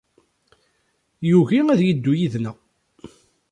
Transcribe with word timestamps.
Yugi 1.29 1.59
ad 1.73 1.81
yeddu 1.83 2.13
yid-neɣ 2.19 2.57